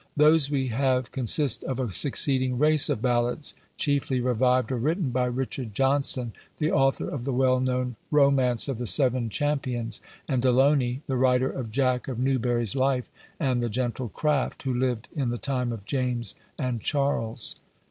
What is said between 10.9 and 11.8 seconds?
the writer of